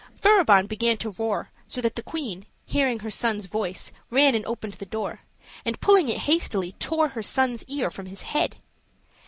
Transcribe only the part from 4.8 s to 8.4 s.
door, and, pulling it hastily, tore her son's ear from his